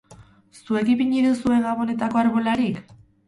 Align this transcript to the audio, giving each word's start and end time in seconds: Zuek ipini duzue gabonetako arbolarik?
Zuek 0.59 0.87
ipini 0.93 1.19
duzue 1.27 1.59
gabonetako 1.67 2.21
arbolarik? 2.25 2.81